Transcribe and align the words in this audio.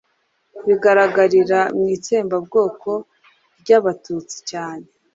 bigaragarira 0.67 1.59
mw'itsembabwoko 1.77 2.89
ry'Abatutsi 3.59 4.37
cyane 4.49 4.85